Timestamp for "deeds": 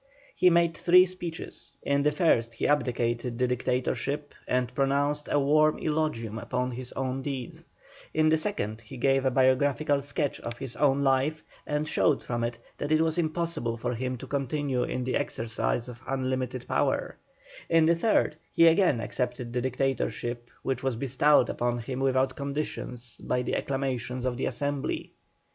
7.21-7.67